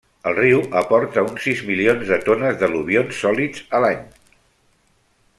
El 0.29 0.35
riu 0.37 0.61
aporta 0.79 1.23
uns 1.25 1.43
sis 1.47 1.59
milions 1.67 2.09
de 2.13 2.17
tones 2.29 2.57
d'al·luvions 2.61 3.19
sòlids 3.25 3.61
a 3.77 3.83
l'any. 3.85 4.01